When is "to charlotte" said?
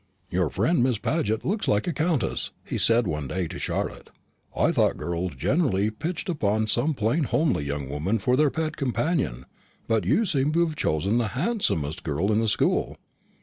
3.47-4.09